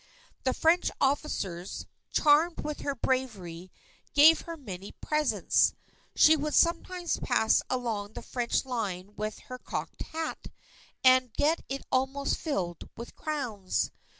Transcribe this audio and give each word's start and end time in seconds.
The 0.45 0.53
French 0.55 0.89
officers, 0.99 1.85
charmed 2.11 2.61
with 2.61 2.79
her 2.79 2.95
bravery, 2.95 3.71
gave 4.15 4.41
her 4.47 4.57
many 4.57 4.93
presents. 4.93 5.75
She 6.15 6.35
would 6.35 6.55
sometimes 6.55 7.19
pass 7.19 7.61
along 7.69 8.13
the 8.13 8.23
French 8.23 8.65
line 8.65 9.13
with 9.15 9.37
her 9.41 9.59
cocked 9.59 10.01
hat, 10.01 10.47
and 11.03 11.31
get 11.33 11.63
it 11.69 11.83
almost 11.91 12.37
filled 12.37 12.89
with 12.97 13.15
crowns. 13.15 13.91